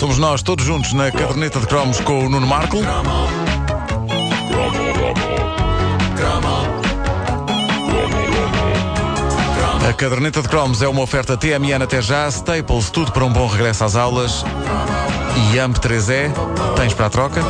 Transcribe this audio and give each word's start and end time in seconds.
Somos 0.00 0.16
nós 0.16 0.40
todos 0.40 0.64
juntos 0.64 0.94
na 0.94 1.12
caderneta 1.12 1.60
de 1.60 1.66
cromos 1.66 2.00
com 2.00 2.24
o 2.24 2.28
Nuno 2.30 2.46
Marco. 2.46 2.78
A 9.86 9.92
caderneta 9.92 10.40
de 10.40 10.48
cromos 10.48 10.80
é 10.80 10.88
uma 10.88 11.02
oferta 11.02 11.36
TMN 11.36 11.82
até 11.82 12.00
já, 12.00 12.26
Staples, 12.28 12.88
tudo 12.88 13.12
para 13.12 13.26
um 13.26 13.30
bom 13.30 13.46
regresso 13.46 13.84
às 13.84 13.94
aulas. 13.94 14.42
E 15.52 15.58
AMP 15.58 15.76
3E, 15.76 16.32
tens 16.76 16.94
para 16.94 17.04
a 17.04 17.10
troca? 17.10 17.42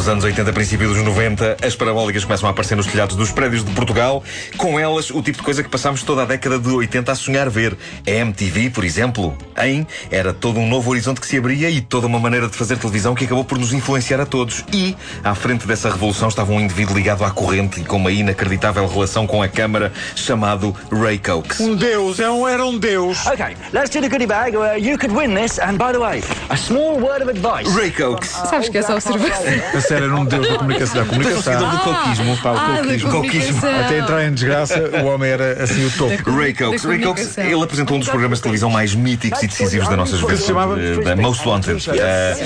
Dos 0.00 0.08
anos 0.08 0.24
80, 0.24 0.50
princípio 0.54 0.88
dos 0.88 1.02
90, 1.02 1.58
as 1.62 1.76
parabólicas 1.76 2.24
começam 2.24 2.48
a 2.48 2.52
aparecer 2.52 2.74
nos 2.74 2.86
telhados 2.86 3.14
dos 3.16 3.30
prédios 3.30 3.62
de 3.62 3.70
Portugal. 3.72 4.24
Com 4.56 4.80
elas, 4.80 5.10
o 5.10 5.20
tipo 5.20 5.36
de 5.36 5.44
coisa 5.44 5.62
que 5.62 5.68
passámos 5.68 6.02
toda 6.02 6.22
a 6.22 6.24
década 6.24 6.58
de 6.58 6.70
80 6.70 7.12
a 7.12 7.14
sonhar 7.14 7.50
ver. 7.50 7.76
A 8.06 8.10
MTV, 8.10 8.70
por 8.70 8.82
exemplo, 8.82 9.36
em 9.62 9.86
era 10.10 10.32
todo 10.32 10.58
um 10.58 10.66
novo 10.66 10.90
horizonte 10.90 11.20
que 11.20 11.26
se 11.26 11.36
abria 11.36 11.68
e 11.68 11.82
toda 11.82 12.06
uma 12.06 12.18
maneira 12.18 12.48
de 12.48 12.56
fazer 12.56 12.78
televisão 12.78 13.14
que 13.14 13.26
acabou 13.26 13.44
por 13.44 13.58
nos 13.58 13.74
influenciar 13.74 14.22
a 14.22 14.24
todos. 14.24 14.64
E, 14.72 14.96
à 15.22 15.34
frente 15.34 15.66
dessa 15.66 15.90
revolução, 15.90 16.28
estava 16.28 16.50
um 16.50 16.60
indivíduo 16.60 16.96
ligado 16.96 17.22
à 17.22 17.30
corrente 17.30 17.82
e 17.82 17.84
com 17.84 17.98
uma 17.98 18.10
inacreditável 18.10 18.86
relação 18.86 19.26
com 19.26 19.42
a 19.42 19.48
câmara, 19.48 19.92
chamado 20.16 20.74
Ray 20.90 21.18
Cokes. 21.18 21.60
Um 21.60 21.76
deus, 21.76 22.18
é 22.20 22.30
um, 22.30 22.48
era 22.48 22.64
um 22.64 22.78
deus. 22.78 23.26
Okay, 23.26 23.54
let's 23.74 23.90
do 23.90 24.00
the 24.00 24.08
goodie 24.08 24.26
bag. 24.26 24.56
Uh, 24.56 24.78
you 24.78 24.96
could 24.96 25.14
win 25.14 25.34
this, 25.34 25.58
and 25.58 25.76
by 25.76 25.92
the 25.92 26.00
way, 26.00 26.22
a 26.48 26.56
small 26.56 26.98
word 26.98 27.22
of 27.22 27.28
advice. 27.28 27.68
Ray 27.76 27.90
Cokes. 27.90 28.30
Sabes 28.48 28.70
que 28.70 28.78
essa 28.78 28.94
observação. 28.94 29.44
Era 29.94 30.14
um 30.16 30.24
deus 30.24 30.48
da 30.48 30.54
comunicação. 30.56 31.04
Da 31.04 31.10
seguidor 31.10 31.40
comunicação. 31.40 31.70
do 31.70 31.78
coquismo, 31.78 32.36
pá, 32.38 32.50
o 32.52 32.56
Ah, 32.56 32.66
da 32.72 32.82
coquismo. 32.82 33.10
comunicação. 33.10 33.80
Até 33.84 33.98
entrar 33.98 34.24
em 34.24 34.32
desgraça, 34.32 34.90
o 35.02 35.06
homem 35.06 35.30
era 35.30 35.62
assim 35.64 35.84
o 35.86 35.90
topo. 35.90 36.30
Ray 36.36 36.54
Cokes. 36.54 36.82
Da 36.82 36.88
Ray 36.88 36.98
Cokes, 37.00 37.24
comunicação. 37.26 37.44
ele 37.44 37.62
apresentou 37.64 37.96
um 37.96 38.00
dos 38.00 38.08
programas 38.08 38.38
de 38.38 38.42
televisão 38.42 38.70
mais 38.70 38.94
míticos 38.94 39.42
e 39.42 39.46
decisivos 39.46 39.88
da 39.88 39.96
nossa 39.96 40.16
juventude. 40.16 40.40
se 40.42 40.46
chamava? 40.48 40.80
eh, 40.80 40.96
Da 41.02 41.16
Most 41.16 41.46
Wanted. 41.48 41.90
Eh, 41.90 42.36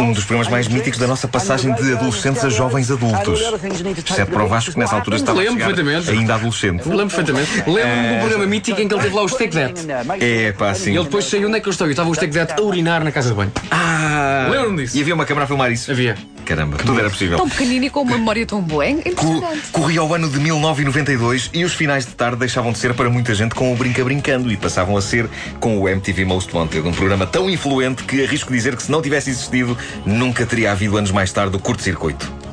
um 0.00 0.12
dos 0.12 0.24
programas 0.24 0.48
mais 0.50 0.68
míticos 0.68 0.98
da 0.98 1.06
nossa 1.06 1.26
passagem 1.28 1.72
de 1.74 1.92
adolescentes 1.94 2.44
a 2.44 2.48
jovens 2.48 2.90
adultos. 2.90 3.40
Exceto 3.40 4.30
para 4.32 4.44
o 4.44 4.48
Vasco, 4.48 4.72
que 4.72 4.78
nessa 4.78 4.94
altura 4.96 5.16
estava 5.16 5.40
a 5.40 5.42
Lembro 5.42 5.58
perfeitamente. 5.64 6.10
ainda 6.10 6.34
adolescente. 6.34 6.88
Lembro 6.88 7.06
perfeitamente. 7.14 7.50
Lembro-me 7.66 8.14
do 8.14 8.20
programa 8.20 8.46
mítico 8.46 8.80
em 8.80 8.88
que 8.88 8.94
ele 8.94 9.02
teve 9.02 9.14
lá 9.14 9.22
o 9.22 9.28
Steak 9.28 9.54
That. 9.54 9.74
É, 10.20 10.52
pá, 10.52 10.70
assim. 10.70 10.92
E 10.92 10.96
ele 10.96 11.04
depois 11.04 11.24
saiu, 11.24 11.48
onde 11.48 11.56
é 11.58 11.60
que 11.60 11.68
eu 11.68 11.70
estou? 11.72 11.86
Eu 11.86 11.90
estava 11.92 12.08
o 12.08 12.14
Steak 12.14 12.32
That 12.32 12.54
a 12.60 12.62
urinar 12.62 13.02
na 13.04 13.12
casa 13.12 13.30
de 13.30 13.34
banho. 13.34 13.52
Ah! 13.70 14.48
Lembro-me 14.50 14.82
disso. 14.84 14.96
E 14.96 15.00
havia 15.00 15.14
uma 15.14 15.24
câmara 15.24 15.44
a 15.44 15.46
filmar 15.46 15.70
isso? 15.72 15.90
Havia. 15.90 16.16
Caramba, 16.44 16.73
tudo 16.78 16.98
era 16.98 17.10
possível. 17.10 17.36
Tão 17.36 17.48
pequenino 17.48 17.84
e 17.86 17.90
com 17.90 18.02
uma 18.02 18.16
memória 18.16 18.46
tão 18.46 18.60
boa. 18.60 18.84
É 18.84 18.94
Co-. 18.94 19.42
Corria 19.72 20.02
o 20.02 20.14
ano 20.14 20.28
de 20.28 20.38
1992 20.38 21.50
e 21.52 21.64
os 21.64 21.74
finais 21.74 22.06
de 22.06 22.12
tarde 22.12 22.36
deixavam 22.38 22.72
de 22.72 22.78
ser 22.78 22.94
para 22.94 23.10
muita 23.10 23.34
gente 23.34 23.54
com 23.54 23.72
o 23.72 23.76
Brinca 23.76 24.04
Brincando 24.04 24.50
e 24.50 24.56
passavam 24.56 24.96
a 24.96 25.02
ser 25.02 25.28
com 25.60 25.78
o 25.80 25.88
MTV 25.88 26.24
Most 26.24 26.54
Wanted, 26.54 26.86
um 26.86 26.92
programa 26.92 27.26
tão 27.26 27.48
influente 27.48 28.04
que 28.04 28.22
arrisco 28.24 28.52
dizer 28.52 28.76
que 28.76 28.82
se 28.82 28.90
não 28.90 29.02
tivesse 29.02 29.30
existido, 29.30 29.76
nunca 30.04 30.46
teria 30.46 30.72
havido 30.72 30.96
anos 30.96 31.10
mais 31.10 31.32
tarde 31.32 31.56
o 31.56 31.58
curto-circuito. 31.58 32.43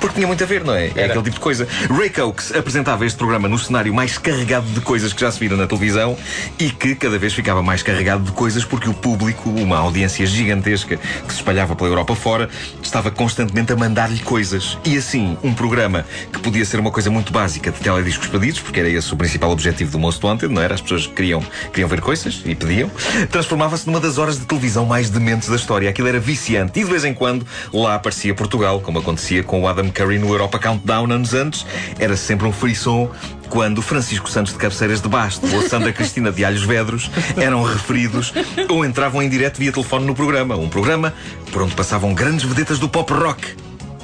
Porque 0.00 0.14
tinha 0.14 0.26
muito 0.26 0.42
a 0.42 0.46
ver, 0.46 0.64
não 0.64 0.74
é? 0.74 0.86
É 0.96 1.04
aquele 1.04 1.22
tipo 1.24 1.30
de 1.30 1.40
coisa. 1.40 1.68
Ray 1.90 2.10
Cokes 2.10 2.52
apresentava 2.54 3.04
este 3.04 3.18
programa 3.18 3.48
no 3.48 3.58
cenário 3.58 3.92
mais 3.92 4.16
carregado 4.16 4.66
de 4.66 4.80
coisas 4.80 5.12
que 5.12 5.20
já 5.20 5.30
se 5.30 5.38
viram 5.38 5.56
na 5.56 5.66
televisão 5.66 6.16
e 6.58 6.70
que 6.70 6.94
cada 6.94 7.18
vez 7.18 7.34
ficava 7.34 7.62
mais 7.62 7.82
carregado 7.82 8.24
de 8.24 8.32
coisas 8.32 8.64
porque 8.64 8.88
o 8.88 8.94
público, 8.94 9.50
uma 9.50 9.78
audiência 9.78 10.24
gigantesca 10.26 10.96
que 10.96 11.32
se 11.32 11.40
espalhava 11.40 11.76
pela 11.76 11.90
Europa 11.90 12.14
fora, 12.14 12.48
estava 12.82 13.10
constantemente 13.10 13.72
a 13.72 13.76
mandar-lhe 13.76 14.20
coisas. 14.20 14.78
E 14.84 14.96
assim, 14.96 15.36
um 15.42 15.52
programa 15.52 16.06
que 16.32 16.38
podia 16.38 16.64
ser 16.64 16.80
uma 16.80 16.90
coisa 16.90 17.10
muito 17.10 17.32
básica 17.32 17.70
de 17.70 17.78
telediscos 17.78 18.28
pedidos, 18.28 18.60
porque 18.60 18.80
era 18.80 18.88
esse 18.88 19.12
o 19.12 19.16
principal 19.16 19.50
objetivo 19.50 19.90
do 19.90 19.98
Most 19.98 20.24
Wanted, 20.24 20.52
não 20.52 20.62
era? 20.62 20.74
As 20.74 20.80
pessoas 20.80 21.06
queriam, 21.06 21.42
queriam 21.72 21.88
ver 21.88 22.00
coisas 22.00 22.40
e 22.44 22.54
pediam, 22.54 22.90
transformava-se 23.30 23.86
numa 23.86 24.00
das 24.00 24.16
horas 24.16 24.38
de 24.38 24.46
televisão 24.46 24.86
mais 24.86 25.10
dementes 25.10 25.48
da 25.48 25.56
história. 25.56 25.90
Aquilo 25.90 26.08
era 26.08 26.18
viciante 26.18 26.80
e 26.80 26.84
de 26.84 26.90
vez 26.90 27.04
em 27.04 27.12
quando 27.12 27.46
lá 27.72 27.96
aparecia 27.96 28.34
Portugal, 28.34 28.80
como 28.80 28.98
acontecia 28.98 29.42
com 29.42 29.62
o 29.62 29.68
Adam 29.68 29.89
Curry 29.90 30.18
no 30.18 30.28
Europa 30.28 30.58
Countdown 30.58 31.10
anos 31.12 31.34
antes. 31.34 31.66
Era 31.98 32.16
sempre 32.16 32.46
um 32.46 32.52
frisson 32.52 33.10
quando 33.48 33.82
Francisco 33.82 34.30
Santos 34.30 34.52
de 34.52 34.58
Cabeceiras 34.58 35.00
de 35.00 35.08
Basto 35.08 35.46
ou 35.54 35.62
Sandra 35.62 35.92
Cristina 35.92 36.30
de 36.30 36.44
Alhos 36.44 36.62
Vedros 36.62 37.10
eram 37.36 37.62
referidos 37.62 38.32
ou 38.68 38.84
entravam 38.84 39.22
em 39.22 39.28
direto 39.28 39.58
via 39.58 39.72
telefone 39.72 40.06
no 40.06 40.14
programa. 40.14 40.56
Um 40.56 40.68
programa 40.68 41.12
por 41.52 41.62
onde 41.62 41.74
passavam 41.74 42.14
grandes 42.14 42.44
vedetas 42.44 42.78
do 42.78 42.88
pop 42.88 43.12
rock. 43.12 43.56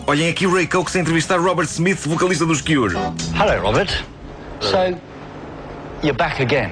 Olhem 0.06 0.28
aqui 0.28 0.46
Ray 0.46 0.66
Cokes 0.66 0.94
a 0.94 1.00
entrevistar 1.00 1.40
Robert 1.40 1.66
Smith, 1.66 2.06
vocalista 2.06 2.46
dos 2.46 2.60
Cure. 2.60 2.94
Hello, 3.34 3.60
Robert. 3.60 4.04
So, 4.60 4.96
you're 6.02 6.16
back 6.16 6.40
again. 6.40 6.70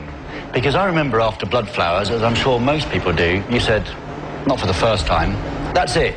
Because 0.52 0.76
I 0.76 0.86
remember 0.86 1.20
after 1.20 1.44
Blood 1.44 1.68
Flowers, 1.68 2.10
as 2.10 2.22
I'm 2.22 2.36
sure 2.36 2.60
most 2.60 2.88
people 2.90 3.12
do, 3.12 3.42
you 3.50 3.58
said, 3.58 3.82
not 4.46 4.60
for 4.60 4.68
the 4.68 4.74
first 4.74 5.04
time, 5.04 5.36
that's 5.74 5.96
it. 5.96 6.14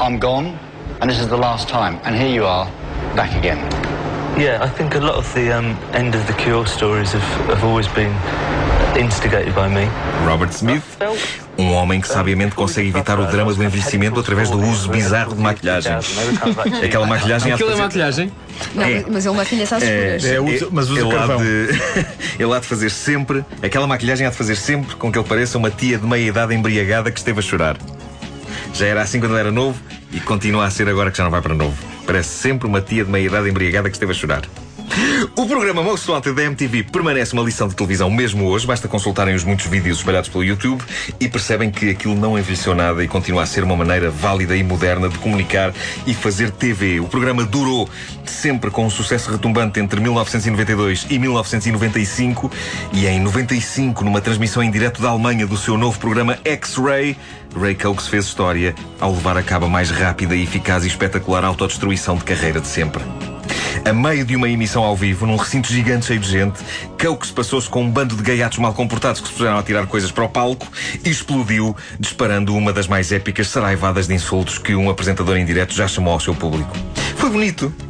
I'm 0.00 0.20
gone, 0.20 0.56
and 1.00 1.10
this 1.10 1.18
is 1.20 1.28
the 1.28 1.36
last 1.36 1.68
time. 1.68 1.98
And 2.04 2.14
here 2.16 2.28
you 2.32 2.44
are, 2.46 2.68
back 3.16 3.34
again. 3.36 3.58
Yeah, 4.38 4.62
I 4.64 4.68
think 4.68 4.94
a 4.94 5.00
lot 5.00 5.16
of 5.16 5.32
the 5.34 5.52
um, 5.52 5.76
end 5.92 6.14
of 6.14 6.26
the 6.26 6.32
Cure 6.34 6.66
stories 6.66 7.12
have, 7.12 7.24
have 7.48 7.64
always 7.64 7.88
been 7.88 8.12
instigated 8.96 9.54
by 9.54 9.68
me. 9.68 9.88
Robert 10.24 10.52
Smith, 10.52 10.82
um 11.58 11.72
homem 11.72 12.00
que 12.00 12.08
sabiamente 12.08 12.54
consegue 12.54 12.88
evitar 12.88 13.18
o 13.18 13.26
drama 13.26 13.52
do 13.52 13.62
envelhecimento 13.62 14.18
através 14.20 14.48
do 14.50 14.58
uso 14.60 14.88
bizarro 14.88 15.34
de 15.34 15.40
maquilhagem. 15.40 15.92
Aquela 16.84 17.06
maquilhagem 17.06 17.52
há 17.52 17.56
de 17.56 17.62
Aquilo 17.62 17.70
é 17.70 17.72
fazer- 17.72 17.82
maquilhagem. 17.82 18.32
Não, 18.74 18.84
É. 18.84 19.04
mas 19.10 19.26
ele 19.26 19.36
maquilha-se 19.36 19.74
às 19.74 19.82
escuras. 19.82 20.24
É, 20.24 20.40
usa- 20.40 20.68
mas 20.70 20.90
usa 20.90 21.00
ele 21.00 21.10
há 21.14 21.18
carvão. 21.18 21.38
de, 21.38 21.82
ele 22.38 22.54
há 22.54 22.58
de 22.60 22.66
fazer 22.66 22.90
sempre, 22.90 23.44
aquela 23.62 23.86
maquilhagem 23.86 24.26
há 24.26 24.30
de 24.30 24.36
fazer 24.36 24.56
sempre 24.56 24.94
com 24.96 25.10
que 25.10 25.18
ele 25.18 25.26
pareça 25.28 25.58
uma 25.58 25.70
tia 25.70 25.98
de 25.98 26.06
meia 26.06 26.28
idade 26.28 26.54
embriagada 26.54 27.10
que 27.10 27.18
esteve 27.18 27.40
a 27.40 27.42
chorar. 27.42 27.76
Já 28.74 28.86
era 28.86 29.02
assim 29.02 29.18
quando 29.18 29.32
ele 29.32 29.40
era 29.40 29.50
novo 29.50 29.78
e 30.12 30.20
continua 30.20 30.66
a 30.66 30.70
ser 30.70 30.88
agora 30.88 31.10
que 31.10 31.18
já 31.18 31.24
não 31.24 31.30
vai 31.30 31.42
para 31.42 31.54
novo. 31.54 31.76
Parece 32.06 32.30
sempre 32.30 32.66
uma 32.66 32.80
tia 32.80 33.04
de 33.04 33.10
meia 33.10 33.26
idade 33.26 33.48
embriagada 33.48 33.88
que 33.88 33.96
esteve 33.96 34.12
a 34.12 34.14
chorar. 34.14 34.42
O 35.36 35.46
programa 35.46 35.82
Most 35.82 36.10
Wanted 36.10 36.34
da 36.34 36.42
MTV 36.42 36.82
permanece 36.84 37.32
uma 37.32 37.42
lição 37.42 37.68
de 37.68 37.74
televisão 37.74 38.10
mesmo 38.10 38.46
hoje. 38.46 38.66
Basta 38.66 38.88
consultarem 38.88 39.34
os 39.34 39.44
muitos 39.44 39.66
vídeos 39.66 39.98
espalhados 39.98 40.28
pelo 40.28 40.44
YouTube 40.44 40.82
e 41.18 41.28
percebem 41.28 41.70
que 41.70 41.90
aquilo 41.90 42.14
não 42.14 42.38
envelheceu 42.38 42.74
nada 42.74 43.02
e 43.02 43.08
continua 43.08 43.44
a 43.44 43.46
ser 43.46 43.62
uma 43.62 43.76
maneira 43.76 44.10
válida 44.10 44.56
e 44.56 44.62
moderna 44.62 45.08
de 45.08 45.18
comunicar 45.18 45.72
e 46.06 46.14
fazer 46.14 46.50
TV. 46.50 47.00
O 47.00 47.06
programa 47.06 47.44
durou 47.44 47.88
sempre 48.26 48.70
com 48.70 48.84
um 48.84 48.90
sucesso 48.90 49.30
retumbante 49.30 49.80
entre 49.80 50.00
1992 50.00 51.06
e 51.08 51.18
1995 51.18 52.50
e 52.92 53.06
em 53.06 53.20
95, 53.20 54.04
numa 54.04 54.20
transmissão 54.20 54.62
em 54.62 54.70
direto 54.70 55.00
da 55.00 55.08
Alemanha 55.10 55.46
do 55.46 55.56
seu 55.56 55.78
novo 55.78 55.98
programa 55.98 56.38
X-Ray, 56.44 57.16
Ray 57.58 57.74
Cokes 57.74 58.08
fez 58.08 58.26
história 58.26 58.74
ao 59.00 59.12
levar 59.12 59.36
a 59.36 59.42
cabo 59.42 59.66
a 59.66 59.68
mais 59.68 59.90
rápida, 59.90 60.36
eficaz 60.36 60.84
e 60.84 60.88
espetacular 60.88 61.44
autodestruição 61.44 62.16
de 62.16 62.24
carreira 62.24 62.60
de 62.60 62.68
sempre. 62.68 63.02
A 63.84 63.92
meio 63.92 64.24
de 64.24 64.36
uma 64.36 64.48
emissão 64.48 64.82
ao 64.82 64.96
vivo, 64.96 65.26
num 65.26 65.36
recinto 65.36 65.68
gigante 65.68 66.06
cheio 66.06 66.20
de 66.20 66.28
gente, 66.28 66.60
Cokes 67.00 67.30
passou-se 67.30 67.68
com 67.68 67.82
um 67.82 67.90
bando 67.90 68.14
de 68.14 68.22
gaiatos 68.22 68.58
mal 68.58 68.74
comportados 68.74 69.20
que 69.20 69.28
se 69.28 69.34
puseram 69.34 69.58
a 69.58 69.62
tirar 69.62 69.86
coisas 69.86 70.10
para 70.10 70.24
o 70.24 70.28
palco 70.28 70.66
e 71.04 71.08
explodiu, 71.08 71.76
disparando 71.98 72.54
uma 72.54 72.72
das 72.72 72.86
mais 72.86 73.12
épicas 73.12 73.48
saraivadas 73.48 74.06
de 74.06 74.14
insultos 74.14 74.58
que 74.58 74.74
um 74.74 74.90
apresentador 74.90 75.36
em 75.36 75.44
direto 75.44 75.74
já 75.74 75.88
chamou 75.88 76.12
ao 76.12 76.20
seu 76.20 76.34
público. 76.34 76.76
Foi 77.16 77.30
bonito. 77.30 77.89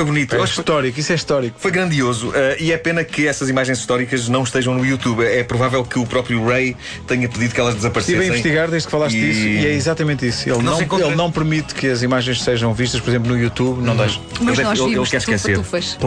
Foi 0.00 0.04
bonito. 0.06 0.34
É 0.34 0.38
foi- 0.38 0.46
histórico, 0.46 0.98
isso 0.98 1.12
é 1.12 1.14
histórico. 1.14 1.56
foi 1.60 1.70
grandioso 1.70 2.32
eh, 2.34 2.56
e 2.58 2.72
é 2.72 2.78
pena 2.78 3.04
que 3.04 3.26
essas 3.28 3.50
imagens 3.50 3.78
históricas 3.78 4.28
não 4.30 4.42
estejam 4.44 4.74
no 4.74 4.84
YouTube. 4.86 5.22
É 5.24 5.44
provável 5.44 5.84
que 5.84 5.98
o 5.98 6.06
próprio 6.06 6.42
Ray 6.46 6.74
tenha 7.06 7.28
pedido 7.28 7.52
que 7.54 7.60
elas 7.60 7.74
desaparecessem. 7.74 8.14
Estive 8.18 8.30
a 8.30 8.34
investigar 8.38 8.70
desde 8.70 8.86
que 8.86 8.90
falaste 8.90 9.16
E- 9.16 9.20
disso 9.20 9.40
e 9.46 9.66
é 9.66 9.72
exatamente 9.74 10.26
isso. 10.26 10.48
Ele 10.48 10.56
Não 10.56 10.72
não, 10.72 10.82
encontra- 10.82 11.06
ele 11.06 11.16
não 11.16 11.30
permite 11.30 11.74
que 11.74 11.86
as 11.86 12.00
imagens 12.02 12.42
sejam 12.42 12.72
vistas, 12.72 12.98
por 13.00 13.10
exemplo, 13.10 13.30
no 13.30 13.38
YouTube, 13.38 13.82
não 13.82 13.94
deixa. 13.94 14.18
Mas 14.40 14.58
Ele- 14.58 14.68
nós 14.68 14.78
ele- 14.78 14.86
ele 14.88 14.94
vimos 14.94 15.10
quer 15.10 15.18
tu 15.22 15.32
esquecer. 15.34 15.58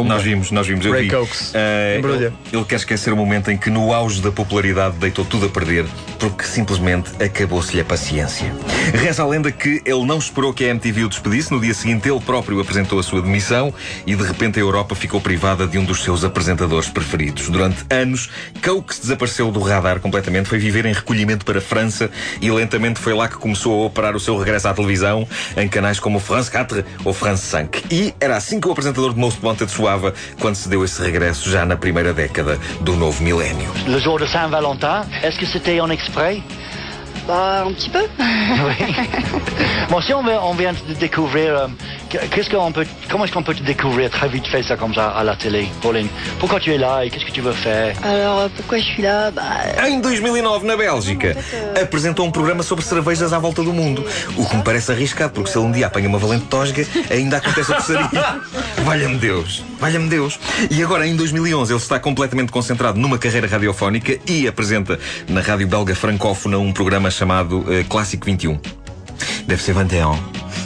Nós 0.03 0.23
vimos, 0.23 0.49
nós 0.49 0.65
vimos. 0.65 0.85
Ray 0.87 1.03
vi. 1.03 1.09
Cokes. 1.11 1.53
Embrulha. 1.99 2.25
ele, 2.25 2.57
ele 2.57 2.65
quer 2.65 2.75
esquecer 2.77 3.13
o 3.13 3.15
momento 3.15 3.51
em 3.51 3.57
que, 3.57 3.69
no 3.69 3.93
auge 3.93 4.21
da 4.21 4.31
popularidade, 4.31 4.95
deitou 4.97 5.23
tudo 5.23 5.45
a 5.45 5.49
perder 5.49 5.85
porque 6.17 6.45
simplesmente 6.45 7.11
acabou-se-lhe 7.23 7.81
a 7.81 7.85
paciência. 7.85 8.51
Reza 8.93 9.21
a 9.21 9.27
lenda 9.27 9.51
que 9.51 9.81
ele 9.85 10.03
não 10.05 10.17
esperou 10.17 10.51
que 10.51 10.63
a 10.63 10.69
MTV 10.69 11.03
o 11.03 11.09
despedisse. 11.09 11.51
No 11.51 11.59
dia 11.61 11.73
seguinte, 11.75 12.09
ele 12.09 12.19
próprio 12.19 12.59
apresentou 12.59 12.97
a 12.97 13.03
sua 13.03 13.21
demissão 13.21 13.71
e, 14.05 14.15
de 14.15 14.23
repente, 14.23 14.59
a 14.59 14.61
Europa 14.61 14.95
ficou 14.95 15.19
privada 15.19 15.67
de 15.67 15.77
um 15.77 15.85
dos 15.85 16.03
seus 16.03 16.23
apresentadores 16.23 16.89
preferidos. 16.89 17.49
Durante 17.49 17.83
anos, 17.89 18.29
Cokes 18.63 18.99
desapareceu 18.99 19.51
do 19.51 19.59
radar 19.59 19.99
completamente, 19.99 20.49
foi 20.49 20.59
viver 20.59 20.85
em 20.85 20.93
recolhimento 20.93 21.45
para 21.45 21.59
a 21.59 21.61
França 21.61 22.09
e 22.41 22.49
lentamente 22.51 22.99
foi 22.99 23.13
lá 23.13 23.27
que 23.27 23.35
começou 23.35 23.83
a 23.83 23.85
operar 23.85 24.15
o 24.15 24.19
seu 24.19 24.37
regresso 24.37 24.67
à 24.67 24.73
televisão 24.73 25.27
em 25.57 25.67
canais 25.67 25.99
como 25.99 26.19
France 26.19 26.49
4 26.51 26.83
ou 27.03 27.13
France 27.13 27.45
5. 27.45 27.87
E 27.91 28.13
era 28.19 28.37
assim 28.37 28.59
que 28.59 28.67
o 28.67 28.71
apresentador 28.71 29.13
de 29.13 29.19
Most 29.19 29.39
Wanted 29.43 29.71
soava 29.71 30.13
quando 30.39 30.55
se 30.55 30.69
deu 30.69 30.83
esse 30.83 31.01
regresso 31.01 31.49
já 31.49 31.65
na 31.65 31.75
primeira 31.75 32.13
década 32.13 32.59
do 32.81 32.95
novo 32.95 33.23
milénio. 33.23 33.71
Le 33.87 33.99
jour 33.99 34.19
de 34.19 34.27
Saint-Valentin, 34.27 35.05
est-ce 35.21 35.37
que 35.39 35.45
c'était 35.45 35.79
en 35.81 35.91
exprès 35.91 36.41
Bah, 37.27 37.63
un 37.65 37.71
petit 37.73 37.89
peu. 37.89 37.99
Oui. 38.53 38.95
Bon, 39.89 39.99
si 40.01 40.13
on, 40.13 40.23
veut- 40.23 40.37
on 40.43 40.53
vient 40.53 40.73
de 40.73 40.93
découvrir, 40.93 41.57
euh, 41.57 41.67
qu'est-ce 42.31 42.49
qu'on 42.49 42.71
peut, 42.71 42.85
comment 43.09 43.25
est-ce 43.25 43.33
qu'on 43.33 43.41
peut 43.43 43.53
te 43.55 43.63
découvrir 43.63 44.09
très 44.09 44.27
vite 44.27 44.45
fait 44.47 44.61
ça 44.63 44.75
comme 44.75 44.93
ça 44.93 45.09
à 45.09 45.23
la 45.23 45.35
télé, 45.35 45.67
Pauline 45.81 46.07
Pourquoi 46.39 46.59
tu 46.59 46.71
es 46.73 46.77
là 46.77 47.03
et 47.03 47.09
qu'est-ce 47.09 47.25
que 47.25 47.31
tu 47.31 47.41
veux 47.41 47.51
faire 47.53 47.95
Alors, 48.03 48.39
euh, 48.39 48.47
pourquoi 48.55 48.77
je 48.79 48.83
suis 48.83 49.01
là 49.01 49.31
Bah, 49.31 49.41
Em 49.87 49.99
2009, 50.01 50.63
na 50.63 50.75
Bélgica, 50.77 51.33
apresentou 51.81 52.25
um 52.25 52.31
programa 52.31 52.63
sobre 52.63 52.83
cervejas 52.85 53.33
à 53.33 53.39
volta 53.39 53.61
do 53.63 53.73
mundo. 53.73 54.05
O 54.37 54.45
que 54.45 54.55
me 54.55 54.63
parece 54.63 54.91
arriscado, 54.91 55.33
porque 55.33 55.49
se 55.51 55.57
ele 55.57 55.65
um 55.67 55.71
dia 55.71 55.87
apanha 55.87 56.07
uma 56.09 56.19
valente 56.19 56.45
tosga, 56.45 56.85
ainda 57.11 57.37
acontece 57.37 57.71
a 57.71 57.75
terçaria. 57.75 58.39
Valha-me 58.85 59.17
Deus, 59.17 59.63
valha-me 59.79 60.09
Deus. 60.09 60.37
E 60.69 60.83
agora, 60.83 61.07
em 61.07 61.15
2011, 61.15 61.71
ele 61.71 61.79
está 61.81 61.99
completamente 61.99 62.51
concentrado 62.51 62.99
numa 62.99 63.17
carreira 63.17 63.47
radiofónica 63.47 64.17
e 64.27 64.47
apresenta 64.47 64.99
na 65.29 65.39
rádio 65.41 65.67
belga 65.67 65.95
francófona 65.95 66.57
um 66.57 66.71
programa 66.73 67.09
chamado 67.13 67.63
eh, 67.71 67.83
Clássico 67.87 68.25
21. 68.25 68.59
Deve 69.47 69.61
ser 69.61 69.73
21, 69.73 70.17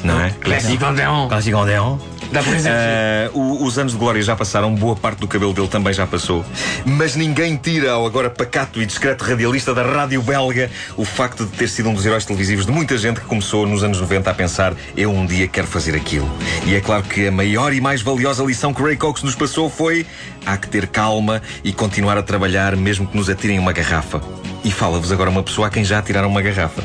não 0.04 0.22
é? 0.22 0.30
Classique 0.32 0.78
Vendéon. 0.78 1.28
Clássico 1.28 1.64
21. 1.64 2.17
Dá 2.32 2.42
exemplo. 2.42 2.78
Ah, 2.78 3.30
o- 3.34 3.64
os 3.66 3.78
anos 3.80 3.94
de 3.94 3.98
glória 4.00 4.22
já 4.22 4.36
passaram, 4.36 4.74
boa 4.76 4.96
parte 4.96 5.20
do 5.20 5.28
cabelo 5.28 5.54
dele 5.54 5.68
também 5.68 5.94
já 5.94 6.06
passou. 6.06 6.46
Mas 6.86 7.16
ninguém 7.16 7.56
tira 7.56 7.92
ao 7.92 8.06
agora 8.06 8.30
pacato 8.30 8.82
e 8.82 8.86
discreto 8.86 9.24
radialista 9.24 9.74
da 9.74 9.84
rádio 9.84 10.22
belga 10.22 10.70
o 10.96 11.06
facto 11.06 11.46
de 11.46 11.52
ter 11.52 11.68
sido 11.70 11.90
um 11.90 11.94
dos 11.94 12.06
heróis 12.06 12.26
televisivos 12.26 12.66
de 12.66 12.72
muita 12.72 12.98
gente 12.98 13.20
que 13.22 13.26
começou 13.26 13.66
nos 13.66 13.84
anos 13.84 14.00
90 14.02 14.30
a 14.30 14.34
pensar: 14.34 14.74
eu 14.96 15.12
um 15.12 15.26
dia 15.26 15.48
quero 15.48 15.68
fazer 15.68 15.96
aquilo. 15.96 16.30
E 16.66 16.76
é 16.76 16.82
claro 16.82 17.04
que 17.04 17.28
a 17.28 17.32
maior 17.32 17.74
e 17.74 17.80
mais 17.82 18.02
valiosa 18.02 18.44
lição 18.44 18.74
que 18.74 18.82
Ray 18.82 18.98
Cox 18.98 19.24
nos 19.24 19.36
passou 19.36 19.70
foi: 19.70 20.06
há 20.46 20.58
que 20.58 20.68
ter 20.68 20.88
calma 20.88 21.42
e 21.64 21.72
continuar 21.72 22.18
a 22.18 22.24
trabalhar, 22.24 22.76
mesmo 22.76 23.08
que 23.08 23.16
nos 23.16 23.30
atirem 23.30 23.58
uma 23.60 23.72
garrafa. 23.72 24.22
E 24.64 24.72
fala-vos 24.72 25.12
agora 25.14 25.30
uma 25.30 25.44
pessoa 25.44 25.68
a 25.68 25.70
quem 25.70 25.86
já 25.86 26.00
atiraram 26.00 26.28
uma 26.28 26.42
garrafa. 26.42 26.82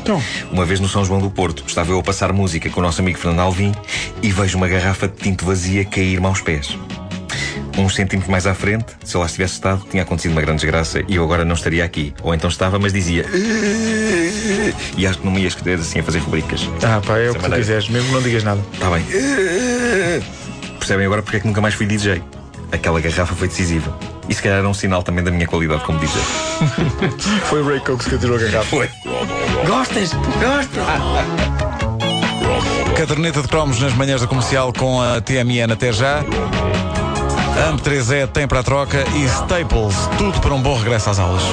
Uma 0.51 0.63
vez 0.65 0.79
no 0.79 0.87
São 0.87 1.03
João 1.03 1.19
do 1.19 1.29
Porto, 1.29 1.63
estava 1.67 1.91
eu 1.91 1.99
a 1.99 2.03
passar 2.03 2.31
música 2.31 2.69
com 2.69 2.79
o 2.79 2.83
nosso 2.83 3.01
amigo 3.01 3.17
Fernando 3.17 3.41
Alvim 3.41 3.73
e 4.21 4.31
vejo 4.31 4.57
uma 4.57 4.69
garrafa 4.69 5.05
de 5.07 5.15
tinto 5.33 5.45
vazia 5.45 5.83
cair-me 5.83 6.27
aos 6.27 6.41
pés. 6.41 6.77
Uns 7.75 7.95
centímetros 7.95 8.29
mais 8.29 8.45
à 8.45 8.53
frente, 8.53 8.85
se 9.03 9.15
eu 9.15 9.21
lá 9.21 9.25
estivesse 9.25 9.55
estado, 9.55 9.83
tinha 9.89 10.03
acontecido 10.03 10.31
uma 10.31 10.41
grande 10.41 10.61
desgraça 10.61 11.03
e 11.07 11.15
eu 11.15 11.23
agora 11.23 11.43
não 11.43 11.55
estaria 11.55 11.83
aqui. 11.83 12.13
Ou 12.21 12.35
então 12.35 12.47
estava, 12.47 12.77
mas 12.77 12.93
dizia. 12.93 13.25
E 14.95 15.07
acho 15.07 15.17
que 15.17 15.25
não 15.25 15.33
me 15.33 15.41
ias 15.41 15.55
querer 15.55 15.79
assim 15.79 15.99
a 15.99 16.03
fazer 16.03 16.19
rubricas. 16.19 16.69
Ah, 16.83 17.01
pá, 17.03 17.17
é 17.17 17.31
o 17.31 17.33
que 17.33 17.39
tu 17.39 17.51
quiseres, 17.51 17.89
mesmo 17.89 18.11
não 18.11 18.21
digas 18.21 18.43
nada. 18.43 18.61
Está 18.73 18.91
bem. 18.91 19.03
Percebem 20.77 21.07
agora 21.07 21.23
porque 21.23 21.37
é 21.37 21.39
que 21.39 21.47
nunca 21.47 21.61
mais 21.61 21.73
fui 21.73 21.87
DJ? 21.87 22.21
Aquela 22.71 23.01
garrafa 23.01 23.33
foi 23.33 23.47
decisiva. 23.47 23.97
E 24.29 24.35
se 24.35 24.41
calhar 24.41 24.59
era 24.59 24.69
um 24.69 24.73
sinal 24.73 25.01
também 25.01 25.23
da 25.23 25.31
minha 25.31 25.47
qualidade 25.47 25.83
como 25.83 25.99
DJ. 25.99 26.21
Foi 27.45 27.61
o 27.61 27.67
Ray 27.67 27.81
Cox 27.81 28.05
que 28.05 28.15
atirou 28.15 28.37
a 28.37 28.39
garrafa. 28.39 28.69
Foi. 28.69 28.89
Gostas? 29.67 30.13
Gostas? 30.13 31.62
Caderneta 32.97 33.41
de 33.41 33.47
cromos 33.47 33.79
nas 33.79 33.93
manhãs 33.93 34.21
da 34.21 34.27
comercial 34.27 34.71
com 34.73 35.01
a 35.01 35.19
TMN 35.21 35.71
até 35.73 35.91
já. 35.91 36.23
AMP3E 37.69 38.27
tem 38.27 38.47
para 38.47 38.59
a 38.59 38.63
troca 38.63 39.03
e 39.15 39.25
Staples, 39.25 39.95
tudo 40.17 40.39
para 40.39 40.53
um 40.53 40.61
bom 40.61 40.77
regresso 40.77 41.09
às 41.09 41.19
aulas. 41.19 41.43